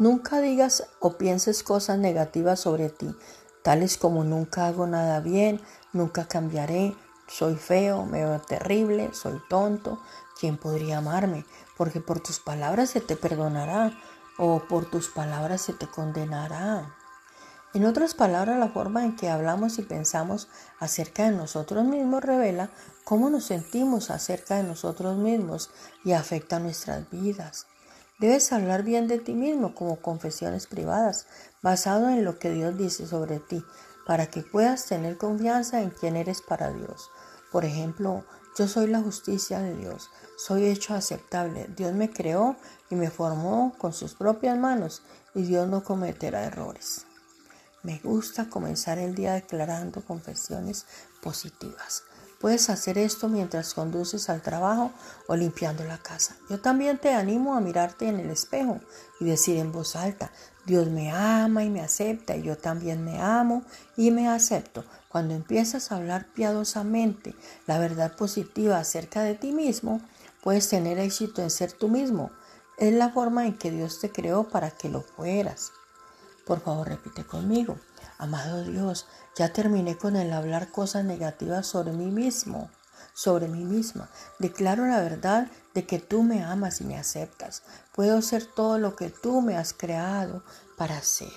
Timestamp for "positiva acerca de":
68.16-69.34